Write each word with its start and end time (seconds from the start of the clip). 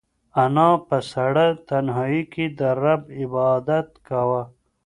انا 0.43 0.69
په 0.87 0.97
سړه 1.13 1.45
تنهایۍ 1.67 2.21
کې 2.33 2.45
د 2.59 2.61
رب 2.83 3.01
عبادت 3.21 3.87
کاوه. 4.07 4.43